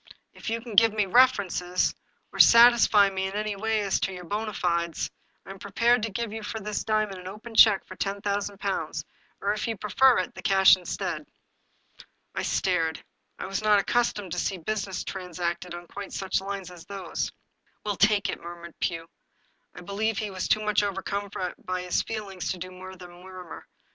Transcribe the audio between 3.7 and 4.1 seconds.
as